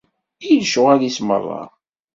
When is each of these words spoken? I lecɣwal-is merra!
I 0.43 0.51
lecɣwal-is 0.61 1.19
merra! 1.27 1.61